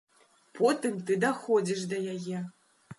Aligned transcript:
Потым 0.59 0.97
ты 1.11 1.19
даходзіш 1.27 1.87
да 1.95 2.05
яе. 2.19 2.47